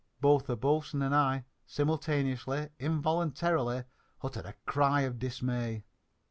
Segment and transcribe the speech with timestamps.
[0.19, 3.83] Both the boatswain and I, simultaneously, involuntarily,
[4.23, 5.83] uttered a cry of dismay.